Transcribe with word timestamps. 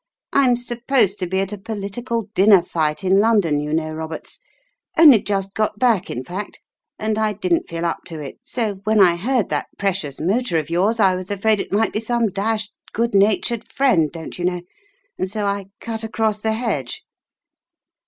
"I'm 0.33 0.57
supposed 0.57 1.19
to 1.19 1.27
be 1.27 1.41
at 1.41 1.53
a 1.53 1.59
political 1.59 2.23
dinner 2.33 2.63
fight 2.63 3.03
in 3.03 3.19
London, 3.19 3.61
you 3.61 3.71
know, 3.71 3.91
Roberts. 3.93 4.39
Only 4.97 5.21
just 5.21 5.53
got 5.53 5.77
back, 5.77 6.09
in 6.09 6.23
fact, 6.23 6.59
and 6.97 7.19
I 7.19 7.33
didn't 7.33 7.69
feel 7.69 7.85
up 7.85 7.99
to 8.07 8.17
it, 8.19 8.39
so 8.43 8.79
when 8.83 8.99
I 8.99 9.15
heard 9.15 9.49
that 9.49 9.67
precious 9.77 10.19
motor 10.19 10.57
of 10.57 10.71
yours 10.71 10.99
I 10.99 11.13
was 11.13 11.29
afraid 11.29 11.59
it 11.59 11.71
might 11.71 11.93
be 11.93 11.99
some 11.99 12.29
dashed 12.31 12.71
good 12.93 13.11
48 13.11 13.11
The 13.11 13.17
Riddle 13.19 13.35
of 13.35 13.43
the 13.43 13.43
Purple 13.75 13.85
Emperor 13.85 13.99
matured 13.99 14.11
friend, 14.11 14.11
don't 14.11 14.39
you 14.39 14.45
know, 14.45 14.61
and 15.19 15.29
so 15.31 15.45
I 15.45 15.65
cut 15.79 16.03
across 16.03 16.39
the 16.39 16.53
hedge." 16.53 17.03